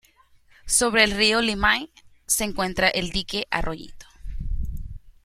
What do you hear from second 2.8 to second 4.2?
el Dique Arroyito.